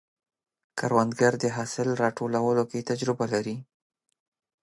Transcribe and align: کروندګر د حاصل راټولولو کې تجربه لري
کروندګر 0.79 1.33
د 1.43 1.45
حاصل 1.55 1.87
راټولولو 2.03 2.63
کې 2.71 2.87
تجربه 2.89 3.25
لري 3.33 3.55